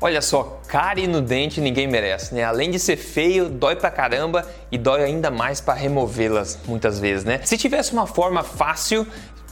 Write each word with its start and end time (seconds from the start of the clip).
Olha 0.00 0.20
só, 0.20 0.60
cárie 0.68 1.06
no 1.06 1.22
dente 1.22 1.60
ninguém 1.60 1.86
merece, 1.86 2.34
né? 2.34 2.44
Além 2.44 2.70
de 2.70 2.78
ser 2.78 2.96
feio, 2.96 3.48
dói 3.48 3.76
pra 3.76 3.90
caramba 3.90 4.46
e 4.70 4.76
dói 4.76 5.02
ainda 5.02 5.30
mais 5.30 5.60
para 5.60 5.74
removê-las 5.74 6.58
muitas 6.66 7.00
vezes, 7.00 7.24
né? 7.24 7.40
Se 7.44 7.56
tivesse 7.56 7.92
uma 7.92 8.06
forma 8.06 8.42
fácil, 8.42 9.06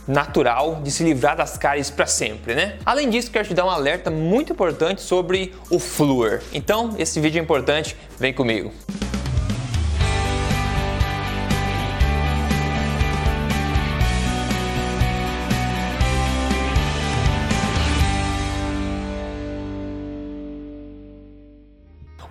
natural 0.06 0.80
de 0.82 0.90
se 0.90 1.02
livrar 1.02 1.34
das 1.34 1.56
cáries 1.56 1.90
para 1.90 2.06
sempre, 2.06 2.54
né? 2.54 2.76
Além 2.84 3.08
disso, 3.08 3.30
quero 3.30 3.48
te 3.48 3.54
dar 3.54 3.64
um 3.64 3.70
alerta 3.70 4.10
muito 4.10 4.52
importante 4.52 5.00
sobre 5.00 5.54
o 5.70 5.78
flúor. 5.78 6.42
Então, 6.52 6.94
esse 6.98 7.18
vídeo 7.20 7.38
é 7.38 7.42
importante, 7.42 7.96
vem 8.18 8.32
comigo. 8.32 8.70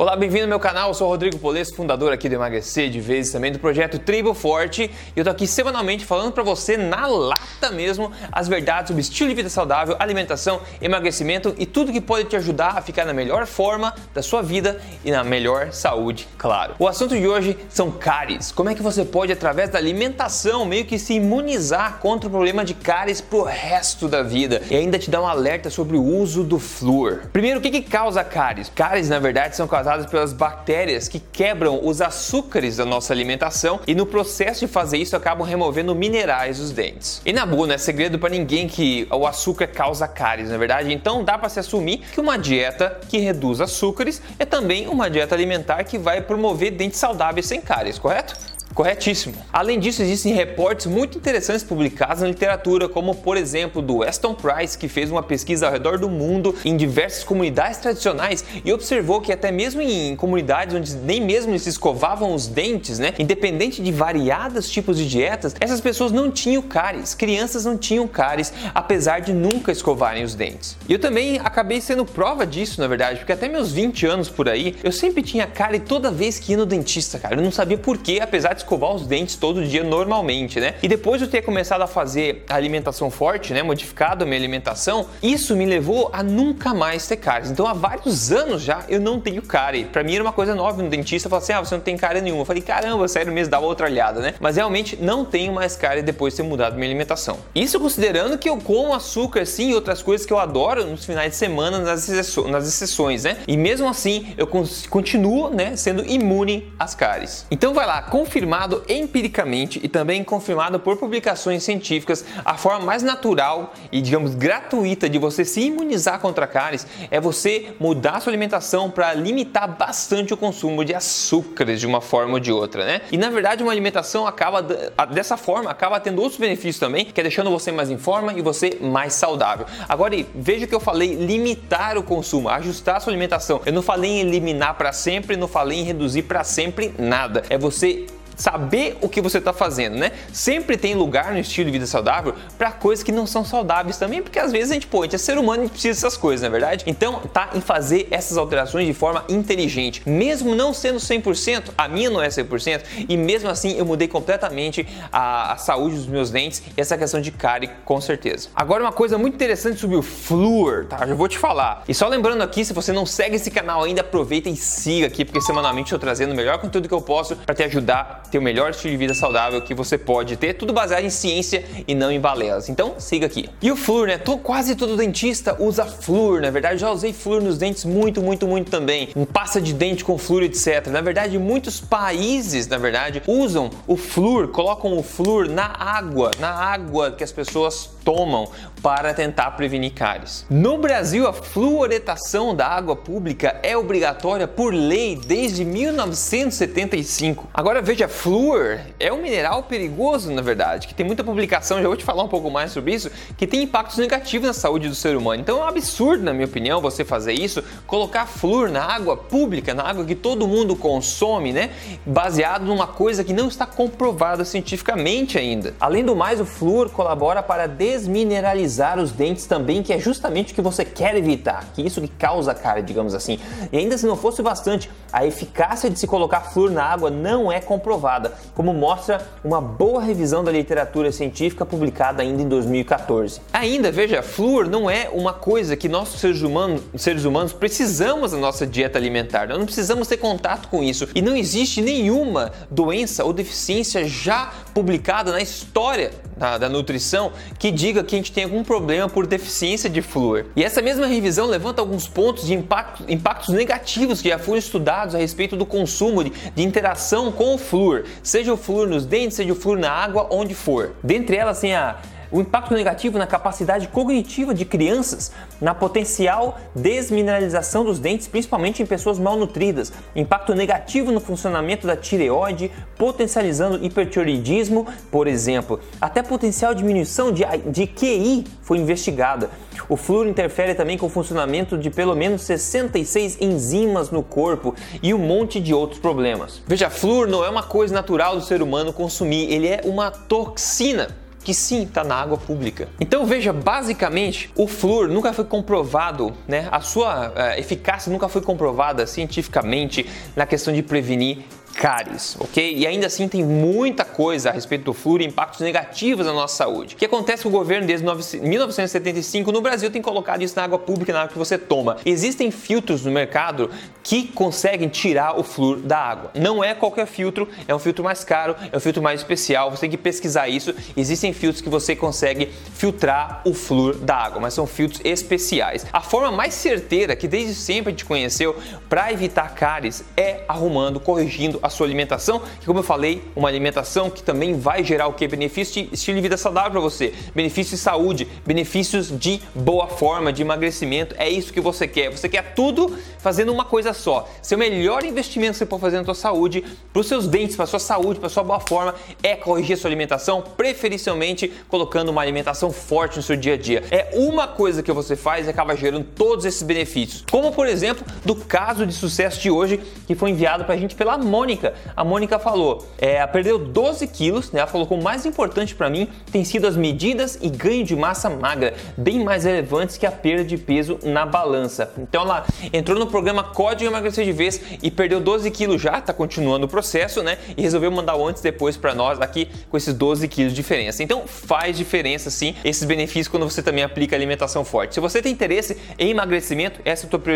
Olá, 0.04 0.18
bem-vindo 0.18 0.44
ao 0.44 0.50
meu 0.50 0.60
canal, 0.60 0.90
eu 0.90 0.94
sou 0.94 1.08
Rodrigo 1.08 1.40
Polesso, 1.40 1.74
fundador 1.74 2.12
aqui 2.12 2.28
do 2.28 2.36
Emagrecer 2.36 2.90
de 2.90 3.00
Vezes, 3.00 3.32
também 3.32 3.54
do 3.54 3.58
projeto 3.58 3.98
Tribo 3.98 4.34
Forte, 4.34 4.92
e 5.16 5.18
eu 5.18 5.24
tô 5.24 5.30
aqui 5.30 5.48
semanalmente 5.48 6.04
falando 6.04 6.34
para 6.34 6.44
você 6.44 6.76
na 6.76 7.08
lata 7.08 7.72
mesmo 7.72 8.12
as 8.30 8.50
verdades 8.50 8.90
sobre 8.90 9.02
estilo 9.02 9.30
de 9.30 9.36
vida 9.36 9.50
saudável, 9.50 9.96
alimentação, 9.98 10.60
emagrecimento 10.82 11.56
e 11.58 11.66
tudo 11.66 11.94
que 11.94 12.02
pode 12.02 12.26
te 12.26 12.36
ajudar 12.36 12.78
a 12.78 12.82
ficar 12.82 13.06
na 13.06 13.14
melhor 13.14 13.46
forma 13.46 13.96
da 14.14 14.22
sua 14.22 14.42
vida 14.42 14.82
e 15.06 15.12
na 15.12 15.24
melhor 15.24 15.72
saúde, 15.72 16.28
claro. 16.38 16.76
O 16.78 16.86
assunto 16.86 17.16
de 17.16 17.26
hoje 17.26 17.58
são 17.70 17.90
cáries. 17.90 18.52
Como 18.52 18.68
é 18.68 18.76
que 18.76 18.84
você 18.84 19.06
pode 19.06 19.32
através 19.32 19.70
da 19.70 19.80
alimentação 19.80 20.66
meio 20.66 20.84
que 20.84 21.00
se 21.00 21.14
imunizar 21.14 22.00
contra 22.00 22.28
o 22.28 22.30
problema 22.30 22.66
de 22.66 22.74
cáries 22.74 23.22
pro 23.22 23.44
resto 23.44 24.10
da 24.10 24.22
vida 24.22 24.62
e 24.70 24.76
ainda 24.76 25.00
te 25.00 25.10
dar 25.10 25.22
um 25.22 25.28
alerta 25.28 25.70
sobre 25.70 25.96
o 25.96 26.04
uso 26.04 26.44
do 26.44 26.60
flúor. 26.60 27.30
Primeiro, 27.32 27.60
o 27.60 27.62
que, 27.62 27.72
que 27.72 27.82
causa 27.82 28.22
cáries? 28.22 28.70
Cáries, 28.76 29.08
na 29.08 29.20
verdade, 29.20 29.56
são 29.56 29.66
causadas 29.66 29.93
causadas 29.94 30.06
pelas 30.08 30.34
bactérias 30.34 31.08
que 31.08 31.20
quebram 31.20 31.80
os 31.86 32.02
açúcares 32.02 32.78
da 32.78 32.86
nossa 32.86 33.14
alimentação 33.14 33.80
e 33.86 33.94
no 33.94 34.06
processo 34.06 34.62
de 34.62 34.68
fazer 34.68 34.98
isso 34.98 35.16
acabam 35.16 35.48
removendo 35.48 35.94
minerais 35.94 36.58
dos 36.58 36.72
dentes. 36.72 37.22
E 37.26 37.32
na 37.32 37.46
boa, 37.46 37.68
não 37.68 37.76
é 37.76 37.78
segredo 37.78 38.18
para 38.18 38.30
ninguém 38.30 38.68
que 38.68 39.08
o 39.12 39.28
açúcar 39.28 39.68
causa 39.68 40.08
cáries, 40.08 40.50
na 40.50 40.56
é 40.56 40.58
verdade? 40.58 40.92
Então 40.92 41.24
dá 41.24 41.38
para 41.38 41.50
se 41.50 41.60
assumir 41.60 42.00
que 42.12 42.20
uma 42.20 42.38
dieta 42.38 43.00
que 43.08 43.20
reduz 43.20 43.62
açúcares 43.62 44.22
é 44.40 44.46
também 44.46 44.88
uma 44.88 45.10
dieta 45.10 45.36
alimentar 45.36 45.84
que 45.84 45.98
vai 45.98 46.22
promover 46.22 46.72
dentes 46.72 47.00
saudáveis 47.00 47.46
sem 47.46 47.62
cáries, 47.62 48.00
correto? 48.00 48.36
Corretíssimo. 48.74 49.36
Além 49.52 49.80
disso, 49.80 50.02
existem 50.02 50.34
reportes 50.34 50.88
muito 50.88 51.18
interessantes 51.18 51.64
publicados 51.64 52.22
na 52.22 52.28
literatura, 52.28 52.90
como 52.90 53.14
por 53.14 53.38
exemplo 53.38 53.82
do 53.82 53.98
Weston 53.98 54.34
Price, 54.34 54.78
que 54.78 54.88
fez 54.88 55.12
uma 55.12 55.22
pesquisa 55.22 55.68
ao 55.68 55.72
redor 55.72 56.00
do 56.00 56.10
mundo 56.10 56.56
em 56.66 56.76
diversas 56.76 57.24
comunidades 57.24 57.78
tradicionais 57.78 58.44
e 58.66 58.74
observou 58.74 59.22
que 59.22 59.32
até 59.32 59.52
mesmo 59.52 59.82
em 59.82 60.16
comunidades 60.16 60.76
onde 60.76 60.96
nem 60.96 61.22
mesmo 61.22 61.58
se 61.60 61.70
escovavam 61.70 62.34
os 62.34 62.48
dentes, 62.48 62.98
né, 62.98 63.14
independente 63.20 63.82
de 63.82 63.92
variados 63.92 64.70
tipos 64.70 64.98
de 64.98 65.08
dietas, 65.08 65.56
essas 65.60 65.80
pessoas 65.80 66.12
não 66.12 66.32
tinham 66.32 66.62
cáries, 66.62 67.14
crianças 67.14 67.66
não 67.66 67.78
tinham 67.78 68.08
cáries, 68.08 68.52
apesar 68.74 69.20
de 69.20 69.34
nunca 69.34 69.72
escovarem 69.72 70.24
os 70.24 70.34
dentes. 70.34 70.76
E 70.90 70.94
eu 70.94 71.00
também 71.00 71.40
acabei 71.40 71.80
sendo 71.80 72.06
prova 72.06 72.46
disso, 72.46 72.82
na 72.82 72.88
verdade, 72.88 73.20
porque 73.20 73.32
até 73.32 73.48
meus 73.48 73.72
20 73.72 74.06
anos 74.08 74.30
por 74.30 74.50
aí, 74.50 74.76
eu 74.84 74.92
sempre 74.92 75.22
tinha 75.22 75.46
cárie 75.46 75.80
toda 75.80 76.10
vez 76.10 76.40
que 76.40 76.54
ia 76.54 76.58
no 76.58 76.66
dentista, 76.66 77.20
cara. 77.20 77.36
Eu 77.36 77.42
não 77.42 77.52
sabia 77.52 77.78
por 77.78 77.98
quê, 78.00 78.20
apesar 78.22 78.54
de 78.54 78.63
escovar 78.64 78.92
os 78.92 79.06
dentes 79.06 79.36
todo 79.36 79.64
dia 79.64 79.84
normalmente, 79.84 80.60
né? 80.60 80.76
E 80.82 80.88
depois 80.88 81.20
de 81.20 81.26
eu 81.26 81.32
ter 81.32 81.42
começado 81.42 81.82
a 81.82 81.88
fazer 81.88 82.44
a 82.50 82.56
alimentação 82.56 83.12
forte, 83.12 83.54
né, 83.54 83.62
modificado 83.62 84.24
a 84.24 84.26
minha 84.26 84.40
alimentação, 84.40 85.08
isso 85.22 85.56
me 85.56 85.66
levou 85.66 86.10
a 86.12 86.24
nunca 86.24 86.74
mais 86.74 87.08
ter 87.08 87.18
cáries. 87.18 87.52
Então 87.52 87.68
há 87.68 87.74
vários 87.74 88.32
anos 88.32 88.62
já 88.62 88.84
eu 88.90 89.00
não 89.00 89.20
tenho 89.20 89.42
cárie. 89.42 89.86
Para 89.86 90.04
mim 90.04 90.16
era 90.16 90.24
uma 90.24 90.34
coisa 90.34 90.56
nova 90.56 90.82
no 90.82 90.90
dentista, 90.90 91.30
falar 91.30 91.42
assim: 91.42 91.54
"Ah, 91.54 91.60
você 91.60 91.76
não 91.76 91.82
tem 91.82 91.98
cárie 91.98 92.22
nenhuma". 92.22 92.42
Eu 92.42 92.46
falei: 92.46 92.62
"Caramba, 92.62 93.08
sério 93.08 93.32
mesmo, 93.32 93.52
dá 93.52 93.60
outra 93.60 93.86
olhada, 93.88 94.20
né?". 94.20 94.34
Mas 94.40 94.56
realmente 94.56 94.98
não 95.00 95.26
tenho 95.26 95.54
mais 95.54 95.76
cárie 95.76 96.02
depois 96.02 96.34
de 96.34 96.38
ter 96.38 96.44
mudado 96.44 96.76
minha 96.76 96.88
alimentação. 96.88 97.38
Isso 97.54 97.80
considerando 97.80 98.38
que 98.38 98.50
eu 98.50 98.58
como 98.58 98.94
açúcar 98.94 99.46
sim 99.46 99.72
e 99.72 99.76
outras 99.76 100.02
coisas 100.02 100.26
que 100.26 100.34
eu 100.34 100.40
adoro 100.40 100.86
nos 100.86 101.06
finais 101.06 101.32
de 101.32 101.38
semana 101.38 101.80
nas, 101.80 102.08
exceções, 102.10 103.24
né? 103.24 103.38
E 103.48 103.58
mesmo 103.58 103.88
assim 103.88 104.34
eu 104.38 104.48
continuo, 104.48 105.50
né, 105.50 105.76
sendo 105.76 106.06
imune 106.06 106.72
às 106.80 106.96
cáries. 106.96 107.46
Então 107.52 107.74
vai 107.74 107.86
lá, 107.86 108.02
confirmar 108.02 108.53
confirmado 108.54 108.84
empiricamente 108.88 109.80
e 109.82 109.88
também 109.88 110.24
confirmado 110.24 110.80
por 110.80 110.96
publicações 110.98 111.64
científicas, 111.64 112.24
a 112.46 112.56
forma 112.56 112.86
mais 112.86 113.02
natural 113.02 113.74
e, 113.92 114.00
digamos, 114.00 114.36
gratuita 114.36 115.10
de 115.10 115.18
você 115.18 115.44
se 115.44 115.62
imunizar 115.62 116.20
contra 116.20 116.46
cáries 116.46 116.86
é 117.10 117.20
você 117.20 117.74
mudar 117.80 118.20
sua 118.22 118.30
alimentação 118.30 118.92
para 118.92 119.12
limitar 119.16 119.68
bastante 119.76 120.36
o 120.36 120.38
consumo 120.38 120.86
de 120.86 120.94
açúcares 120.94 121.80
de 121.80 121.88
uma 121.88 122.00
forma 122.00 122.34
ou 122.34 122.40
de 122.40 122.52
outra, 122.52 122.86
né? 122.86 123.02
E 123.12 123.18
na 123.18 123.32
verdade, 123.32 123.64
uma 123.64 123.72
alimentação 123.72 124.28
acaba 124.28 124.62
dessa 124.62 125.36
forma 125.36 125.72
acaba 125.72 126.00
tendo 126.00 126.22
outros 126.22 126.40
benefícios 126.40 126.78
também, 126.78 127.06
que 127.06 127.20
é 127.20 127.24
deixando 127.24 127.50
você 127.50 127.72
mais 127.72 127.90
em 127.90 127.98
forma 127.98 128.34
e 128.34 128.42
você 128.42 128.78
mais 128.80 129.14
saudável. 129.14 129.66
Agora, 129.90 130.16
veja 130.36 130.68
que 130.68 130.76
eu 130.76 130.80
falei 130.80 131.16
limitar 131.16 131.98
o 131.98 132.04
consumo, 132.04 132.50
ajustar 132.50 133.02
sua 133.02 133.12
alimentação. 133.12 133.62
Eu 133.66 133.74
não 133.74 133.82
falei 133.82 134.12
em 134.12 134.20
eliminar 134.20 134.76
para 134.76 134.94
sempre, 134.94 135.36
não 135.36 135.48
falei 135.48 135.80
em 135.80 135.84
reduzir 135.84 136.24
para 136.24 136.44
sempre 136.44 136.94
nada. 137.00 137.44
É 137.50 137.58
você 137.58 138.06
saber 138.36 138.98
o 139.02 139.10
que 139.10 139.22
você 139.22 139.38
está 139.38 139.54
fazendo, 139.54 139.98
né? 139.98 140.12
Sempre 140.32 140.78
tem 140.78 140.96
lugar 140.96 141.32
no 141.34 141.40
estilo 141.40 141.66
de 141.66 141.72
vida 141.72 141.86
saudável 141.86 142.36
para 142.58 142.72
coisas 142.72 143.04
que 143.04 143.12
não 143.12 143.26
são 143.26 143.44
saudáveis 143.44 143.98
também, 143.98 144.22
porque 144.22 144.40
às 144.40 144.52
vezes 144.52 144.72
a 144.72 144.74
gente, 144.74 144.88
pô, 144.88 145.02
a 145.02 145.04
gente 145.06 145.16
é 145.16 145.20
ser 145.20 145.38
humano, 145.38 145.64
gente 145.64 145.72
precisa 145.72 145.94
dessas 145.96 146.18
coisas, 146.18 146.42
não 146.42 146.48
é 146.48 146.52
verdade? 146.52 146.84
Então, 146.88 147.20
tá 147.34 147.50
em 147.54 147.62
fazer 147.62 148.08
essas 148.12 148.38
alterações 148.38 148.86
de 148.86 148.94
forma 148.94 149.24
inteligente. 149.30 150.02
Mesmo 150.06 150.56
não 150.56 150.74
sendo 150.74 150.98
100%, 150.98 151.72
a 151.78 151.88
minha 151.88 152.10
não 152.10 152.22
é 152.22 152.28
100%, 152.28 152.84
e 153.08 153.18
mesmo 153.18 153.50
assim 153.50 153.76
eu 153.78 153.86
mudei 153.86 154.08
completamente 154.08 154.88
a, 155.12 155.54
a 155.54 155.58
saúde 155.58 155.96
dos 155.96 156.08
meus 156.08 156.30
dentes 156.30 156.62
e 156.76 156.82
essa 156.82 156.98
questão 156.98 157.22
de 157.22 157.32
cárie, 157.32 157.70
com 157.86 158.00
certeza. 158.00 158.50
Agora, 158.56 158.84
uma 158.84 158.92
coisa 158.92 159.18
muito 159.18 159.36
interessante 159.36 159.80
sobre 159.80 159.96
o 159.96 160.02
flúor, 160.02 160.86
tá? 160.86 161.06
Já 161.06 161.16
vou 161.16 161.28
te 161.28 161.38
falar. 161.38 161.84
E 161.88 161.94
só 161.94 162.08
lembrando 162.08 162.42
aqui, 162.42 162.64
se 162.64 162.74
você 162.74 162.92
não 162.92 163.06
segue 163.06 163.36
esse 163.36 163.52
canal 163.52 163.84
ainda, 163.84 164.02
aproveita 164.02 164.50
e 164.50 164.56
siga 164.56 165.08
aqui, 165.08 165.26
porque 165.26 165.42
semanalmente 165.42 165.92
eu 165.92 166.00
tô 166.00 166.04
trazendo 166.06 166.32
o 166.32 166.36
melhor 166.36 166.58
conteúdo 166.60 166.88
que 166.88 166.94
eu 166.94 167.02
posso 167.02 167.36
para 167.36 167.56
te 167.56 167.64
ajudar 167.64 168.23
ter 168.30 168.38
o 168.38 168.42
melhor 168.42 168.72
estilo 168.72 168.92
de 168.92 168.98
vida 168.98 169.14
saudável 169.14 169.62
que 169.62 169.74
você 169.74 169.98
pode 169.98 170.38
ter, 170.38 170.54
tudo 170.54 170.74
baseado 170.74 171.04
em 171.04 171.10
ciência 171.10 171.64
e 171.88 171.94
não 171.94 172.12
em 172.12 172.20
balelas. 172.20 172.70
Então, 172.70 172.96
siga 172.98 173.26
aqui. 173.26 173.50
E 173.62 173.72
o 173.72 173.76
flúor, 173.76 174.08
né? 174.08 174.18
Tô, 174.18 174.38
quase 174.38 174.76
todo 174.76 174.98
dentista 174.98 175.56
usa 175.60 175.86
flúor, 175.86 176.42
na 176.42 176.50
verdade, 176.50 176.80
já 176.80 176.92
usei 176.92 177.14
flúor 177.14 177.42
nos 177.42 177.58
dentes 177.58 177.86
muito, 177.86 178.22
muito, 178.22 178.48
muito 178.48 178.72
também. 178.72 179.10
Um 179.16 179.26
pasta 179.26 179.62
de 179.62 179.74
dente 179.74 180.04
com 180.04 180.18
flúor, 180.18 180.44
etc. 180.44 180.88
Na 180.88 181.02
verdade, 181.02 181.38
muitos 181.38 181.80
países, 181.80 182.68
na 182.68 182.78
verdade, 182.78 183.22
usam 183.28 183.70
o 183.88 183.96
flúor, 183.96 184.48
colocam 184.50 184.98
o 184.98 185.04
flúor 185.04 185.48
na 185.48 185.66
água, 185.78 186.32
na 186.40 186.50
água 186.50 187.12
que 187.12 187.24
as 187.24 187.32
pessoas 187.32 187.90
tomam 188.04 188.48
para 188.84 189.14
tentar 189.14 189.52
prevenir 189.52 189.94
cáries. 189.94 190.46
No 190.50 190.78
Brasil, 190.78 191.26
a 191.26 191.32
fluoretação 191.32 192.54
da 192.54 192.68
água 192.68 192.98
pública 192.98 193.58
é 193.64 193.78
obrigatória 193.78 194.46
por 194.46 194.74
lei 194.74 195.16
desde 195.16 195.64
1975. 195.64 197.48
Agora 197.54 197.82
veja, 197.82 198.10
flúor 198.10 198.82
é 199.00 199.12
um 199.14 199.22
mineral 199.22 199.64
perigoso, 199.64 200.30
na 200.34 200.42
verdade, 200.42 200.86
que 200.86 200.94
tem 200.94 201.06
muita 201.06 201.24
publicação, 201.24 201.82
já 201.82 201.88
vou 201.88 201.96
te 201.96 202.04
falar 202.04 202.24
um 202.24 202.28
pouco 202.28 202.52
mais 202.52 202.74
sobre 202.74 202.94
isso, 202.94 203.10
que 203.38 203.48
tem 203.48 203.64
impactos 203.64 203.98
negativos 204.00 204.48
na 204.48 204.54
saúde 204.54 204.90
do 204.90 204.96
ser 204.96 205.16
humano. 205.16 205.40
Então 205.40 205.60
é 205.60 205.62
um 205.62 205.68
absurdo, 205.68 206.22
na 206.22 206.34
minha 206.34 206.46
opinião, 206.46 206.82
você 206.82 207.06
fazer 207.06 207.32
isso, 207.32 207.64
colocar 207.88 208.26
flúor 208.26 208.70
na 208.70 208.84
água 208.84 209.16
pública, 209.16 209.74
na 209.74 209.84
água 209.84 210.04
que 210.04 210.14
todo 210.16 210.46
mundo 210.46 210.76
consome, 210.76 211.54
né? 211.54 211.70
Baseado 212.06 212.66
numa 212.66 212.88
coisa 212.88 213.24
que 213.24 213.32
não 213.32 213.48
está 213.48 213.66
comprovada 213.66 214.44
cientificamente 214.44 215.38
ainda. 215.38 215.74
Além 215.80 216.04
do 216.04 216.18
mais, 216.18 216.42
o 216.42 216.46
flúor 216.46 216.90
colabora 216.90 217.42
para 217.42 217.66
desmineralizar 217.66 218.73
os 219.00 219.12
dentes 219.12 219.46
também, 219.46 219.84
que 219.84 219.94
é 219.94 220.00
justamente 220.00 220.52
o 220.52 220.56
que 220.56 220.62
você 220.62 220.84
quer 220.86 221.16
evitar, 221.16 221.66
que 221.74 221.82
isso 221.82 222.02
que 222.02 222.08
causa 222.08 222.54
cárie, 222.54 222.84
digamos 222.84 223.14
assim. 223.14 223.40
E 223.72 223.78
ainda 223.78 223.98
se 223.98 224.06
não 224.06 224.16
fosse 224.16 224.42
bastante, 224.42 224.90
a 225.12 225.26
eficácia 225.26 225.90
de 225.90 226.00
se 226.00 226.08
colocar 226.08 226.42
flúor 226.42 226.72
na 226.72 226.84
água 226.84 227.10
não 227.10 227.52
é 227.52 227.60
comprovada, 227.60 228.34
como 228.54 228.74
mostra 228.74 229.26
uma 229.44 229.62
boa 229.62 230.02
revisão 230.02 230.44
da 230.44 230.52
literatura 230.52 231.12
científica 231.12 231.66
publicada 231.66 232.22
ainda 232.22 232.42
em 232.42 232.48
2014. 232.48 233.42
Ainda, 233.52 233.92
veja, 233.92 234.22
flúor 234.22 234.68
não 234.68 234.90
é 234.90 235.10
uma 235.12 235.34
coisa 235.34 235.76
que 235.76 235.88
nós 235.88 236.10
seres 236.10 236.42
humanos, 236.42 236.82
seres 236.96 237.26
humanos 237.26 237.54
precisamos 237.54 238.32
da 238.32 238.38
nossa 238.38 238.66
dieta 238.66 238.98
alimentar. 238.98 239.48
Nós 239.48 239.58
não 239.58 239.66
precisamos 239.66 240.08
ter 240.08 240.18
contato 240.18 240.68
com 240.68 240.84
isso 240.84 241.08
e 241.14 241.22
não 241.22 241.36
existe 241.36 241.82
nenhuma 241.82 242.52
doença 242.70 243.24
ou 243.24 243.34
deficiência 243.34 244.08
já 244.08 244.52
publicada 244.74 245.32
na 245.32 245.42
história 245.42 246.12
da, 246.38 246.58
da, 246.58 246.70
nutrição 246.70 247.32
que 247.60 247.72
diga 247.72 248.04
que 248.04 248.16
a 248.16 248.18
gente 248.18 248.32
tem 248.32 248.44
algum 248.44 248.63
problema 248.64 249.10
por 249.10 249.28
deficiência 249.28 249.90
de 249.90 250.02
flúor. 250.02 250.46
E 250.56 250.64
essa 250.64 250.82
mesma 250.82 251.06
revisão 251.06 251.48
levanta 251.48 251.82
alguns 251.82 252.08
pontos 252.08 252.46
de 252.46 252.54
impacto, 252.54 253.04
impactos 253.08 253.50
negativos 253.54 254.22
que 254.22 254.30
já 254.30 254.40
foram 254.40 254.58
estudados 254.58 255.16
a 255.16 255.18
respeito 255.18 255.56
do 255.56 255.66
consumo, 255.66 256.24
de, 256.24 256.32
de 256.56 256.64
interação 256.64 257.32
com 257.32 257.56
o 257.56 257.58
flúor, 257.58 258.06
seja 258.22 258.54
o 258.54 258.58
flúor 258.58 258.88
nos 258.88 259.06
dentes, 259.06 259.36
seja 259.36 259.54
o 259.54 259.56
flúor 259.56 259.78
na 259.78 259.92
água, 259.92 260.28
onde 260.32 260.54
for. 260.54 260.94
Dentre 261.04 261.36
elas 261.36 261.60
tem 261.60 261.76
a 261.76 261.98
o 262.34 262.42
impacto 262.42 262.74
negativo 262.74 263.20
na 263.20 263.28
capacidade 263.28 263.88
cognitiva 263.88 264.56
de 264.56 264.66
crianças, 264.66 265.32
na 265.62 265.76
potencial 265.76 266.60
desmineralização 266.76 267.86
dos 267.86 268.00
dentes, 268.00 268.28
principalmente 268.28 268.82
em 268.82 268.88
pessoas 268.88 269.20
malnutridas, 269.20 269.94
impacto 270.16 270.56
negativo 270.56 271.12
no 271.12 271.20
funcionamento 271.20 271.86
da 271.86 271.96
tireoide, 271.96 272.72
potencializando 272.98 273.86
hipertiroidismo, 273.86 274.88
por 275.12 275.28
exemplo. 275.28 275.80
Até 276.02 276.24
potencial 276.24 276.74
diminuição 276.74 277.32
de, 277.32 277.44
de 277.68 277.86
QI 277.86 278.46
foi 278.64 278.80
investigada. 278.80 279.52
O 279.88 279.96
flúor 279.96 280.26
interfere 280.26 280.74
também 280.74 280.98
com 280.98 281.06
o 281.06 281.10
funcionamento 281.10 281.78
de 281.78 281.92
pelo 281.92 282.16
menos 282.16 282.42
66 282.42 283.38
enzimas 283.42 284.10
no 284.10 284.24
corpo 284.24 284.74
e 285.04 285.14
um 285.14 285.20
monte 285.20 285.60
de 285.60 285.72
outros 285.72 286.00
problemas. 286.00 286.64
Veja, 286.66 286.90
flúor 286.90 287.28
não 287.28 287.46
é 287.46 287.50
uma 287.50 287.64
coisa 287.64 287.94
natural 287.94 288.36
do 288.36 288.42
ser 288.42 288.64
humano 288.64 288.92
consumir, 288.92 289.54
ele 289.54 289.68
é 289.68 289.82
uma 289.86 290.10
toxina 290.10 291.23
que 291.44 291.54
sim 291.54 291.84
está 291.84 292.04
na 292.04 292.16
água 292.16 292.38
pública. 292.38 292.88
Então 293.00 293.26
veja, 293.26 293.52
basicamente 293.52 294.50
o 294.56 294.68
flúor 294.68 295.08
nunca 295.08 295.34
foi 295.34 295.46
comprovado, 295.46 296.34
né? 296.48 296.68
A 296.72 296.82
sua 296.82 297.30
uh, 297.30 297.60
eficácia 297.60 298.12
nunca 298.12 298.30
foi 298.30 298.42
comprovada 298.42 299.06
cientificamente 299.06 300.10
na 300.36 300.46
questão 300.46 300.74
de 300.74 300.82
prevenir 300.82 301.40
cáries, 301.74 302.38
ok? 302.40 302.76
E 302.76 302.86
ainda 302.86 303.08
assim 303.08 303.28
tem 303.28 303.44
muita 303.44 304.06
coisa 304.06 304.50
a 304.50 304.54
respeito 304.54 304.86
do 304.86 304.94
flúor 304.94 305.22
e 305.22 305.26
impactos 305.26 305.62
negativos 305.62 306.26
na 306.26 306.34
nossa 306.34 306.56
saúde. 306.56 306.96
O 306.96 306.98
que 306.98 307.06
acontece 307.06 307.44
com 307.44 307.50
o 307.50 307.52
governo 307.52 307.88
desde 307.88 308.06
1975 308.06 309.52
no 309.52 309.62
Brasil 309.62 309.90
tem 309.90 310.02
colocado 310.02 310.44
isso 310.44 310.56
na 310.56 310.64
água 310.64 310.78
pública, 310.78 311.12
na 311.12 311.22
água 311.22 311.34
que 311.34 311.38
você 311.38 311.58
toma. 311.58 311.98
Existem 312.06 312.52
filtros 312.52 313.04
no 313.04 313.12
mercado 313.12 313.72
que 314.04 314.28
conseguem 314.28 314.88
tirar 314.88 315.40
o 315.40 315.44
flúor 315.44 315.78
da 315.78 315.98
água. 315.98 316.32
Não 316.36 316.64
é 316.64 316.76
qualquer 316.76 317.08
filtro, 317.08 317.50
é 317.68 317.74
um 317.74 317.80
filtro 317.80 318.04
mais 318.04 318.24
caro, 318.24 318.56
é 318.72 318.78
um 318.78 318.80
filtro 318.80 319.02
mais 319.02 319.22
especial, 319.22 319.72
você 319.72 319.82
tem 319.82 319.90
que 319.90 319.98
pesquisar 319.98 320.48
isso. 320.48 320.74
Existem 320.96 321.34
filtros 321.34 321.62
que 321.62 321.70
você 321.70 321.96
consegue 321.96 322.52
filtrar 322.74 323.42
o 323.46 323.54
flúor 323.54 323.96
da 323.96 324.16
água, 324.16 324.40
mas 324.40 324.54
são 324.54 324.68
filtros 324.68 325.02
especiais. 325.04 325.86
A 325.92 326.02
forma 326.02 326.32
mais 326.32 326.54
certeira 326.54 327.16
que 327.16 327.28
desde 327.28 327.56
sempre 327.56 327.90
a 327.90 327.92
gente 327.92 328.06
conheceu 328.06 328.56
para 328.90 329.12
evitar 329.12 329.54
cáries 329.56 330.04
é 330.16 330.44
arrumando, 330.48 331.00
corrigindo 331.00 331.60
a 331.64 331.70
sua 331.70 331.88
alimentação, 331.88 332.42
que 332.60 332.66
como 332.66 332.80
eu 332.80 332.84
falei, 332.84 333.24
uma 333.34 333.48
alimentação 333.48 334.10
que 334.10 334.22
também 334.22 334.60
vai 334.60 334.84
gerar 334.84 335.08
o 335.08 335.14
que? 335.14 335.26
Benefícios 335.26 335.88
de 335.88 335.94
estilo 335.94 336.18
de 336.18 336.22
vida 336.22 336.36
saudável 336.36 336.72
para 336.72 336.82
você, 336.82 337.14
benefícios 337.34 337.80
de 337.80 337.84
saúde, 337.84 338.28
benefícios 338.46 339.18
de 339.18 339.42
boa 339.56 339.88
forma, 339.88 340.34
de 340.34 340.42
emagrecimento. 340.42 341.16
É 341.18 341.30
isso 341.30 341.54
que 341.54 341.62
você 341.62 341.88
quer. 341.88 342.10
Você 342.10 342.28
quer 342.28 342.54
tudo 342.54 342.98
fazendo 343.20 343.54
uma 343.54 343.64
coisa 343.64 343.94
só. 343.94 344.30
Seu 344.42 344.58
melhor 344.58 345.06
investimento 345.06 345.54
que 345.54 345.60
você 345.60 345.66
pode 345.66 345.82
fazer 345.82 345.98
na 345.98 346.04
sua 346.04 346.16
saúde, 346.16 346.64
para 346.92 347.00
os 347.00 347.08
seus 347.08 347.28
dentes, 347.28 347.56
para 347.56 347.66
sua 347.66 347.80
saúde, 347.80 348.20
para 348.20 348.28
sua 348.28 348.44
boa 348.44 348.60
forma, 348.60 348.94
é 349.24 349.36
corrigir 349.36 349.76
a 349.76 349.78
sua 349.78 349.88
alimentação, 349.88 350.42
preferencialmente 350.42 351.52
colocando 351.70 352.10
uma 352.10 352.22
alimentação 352.22 352.72
forte 352.72 353.16
no 353.16 353.24
seu 353.24 353.38
dia 353.38 353.54
a 353.54 353.58
dia. 353.58 353.84
É 353.90 354.10
uma 354.16 354.48
coisa 354.48 354.84
que 354.84 354.92
você 354.92 355.16
faz 355.16 355.48
e 355.48 355.50
acaba 355.50 355.76
gerando 355.78 356.04
todos 356.04 356.44
esses 356.44 356.62
benefícios. 356.62 357.24
Como 357.32 357.54
por 357.54 357.68
exemplo, 357.68 358.06
do 358.26 358.36
caso 358.36 358.86
de 358.86 358.94
sucesso 358.94 359.40
de 359.40 359.50
hoje 359.50 359.80
que 360.06 360.16
foi 360.16 360.32
enviado 360.32 360.66
para 360.66 360.74
a 360.74 360.78
gente 360.78 360.96
pela 360.96 361.18
Mônica 361.18 361.53
Mônica, 361.54 361.74
a 361.96 362.04
Mônica 362.04 362.40
falou, 362.40 362.86
é, 362.98 363.26
perdeu 363.28 363.60
12 363.60 364.08
quilos, 364.08 364.52
né? 364.52 364.60
Ela 364.62 364.68
falou 364.68 364.88
que 364.88 364.94
o 364.94 365.02
mais 365.02 365.26
importante 365.26 365.76
para 365.76 365.90
mim 365.90 366.08
tem 366.32 366.44
sido 366.44 366.66
as 366.66 366.76
medidas 366.76 367.38
e 367.42 367.50
ganho 367.50 367.84
de 367.84 367.96
massa 367.96 368.30
magra, 368.30 368.74
bem 368.98 369.24
mais 369.24 369.44
relevantes 369.44 369.98
que 369.98 370.06
a 370.06 370.12
perda 370.12 370.44
de 370.44 370.58
peso 370.58 371.00
na 371.04 371.26
balança. 371.26 371.92
Então 371.98 372.24
ela 372.24 372.46
entrou 372.72 372.98
no 372.98 373.08
programa 373.08 373.44
Código 373.44 373.90
Emagrecer 373.90 374.26
de 374.26 374.32
Vez 374.32 374.62
e 374.82 374.90
perdeu 374.90 375.20
12 375.20 375.50
quilos 375.52 375.82
já, 375.82 376.02
tá 376.02 376.14
continuando 376.14 376.66
o 376.66 376.70
processo, 376.70 377.22
né? 377.22 377.38
E 377.56 377.62
resolveu 377.62 377.92
mandar 377.92 378.16
o 378.16 378.28
antes 378.28 378.42
e 378.42 378.44
depois 378.44 378.76
para 378.76 378.96
nós 378.96 379.22
aqui 379.22 379.48
com 379.70 379.78
esses 379.78 379.94
12 379.94 380.28
quilos 380.28 380.54
de 380.54 380.56
diferença. 380.56 381.04
Então 381.04 381.24
faz 381.28 381.78
diferença 381.78 382.30
sim 382.30 382.56
esses 382.64 382.84
benefícios 382.84 383.28
quando 383.28 383.50
você 383.50 383.62
também 383.62 383.84
aplica 383.84 384.16
alimentação 384.16 384.66
forte. 384.66 384.96
Se 384.96 385.00
você 385.00 385.22
tem 385.22 385.32
interesse 385.32 385.78
em 386.00 386.10
emagrecimento, 386.10 386.80
essa 386.84 387.06
é 387.06 387.08
a 387.08 387.10
tua 387.10 387.20
prioridade 387.20 387.32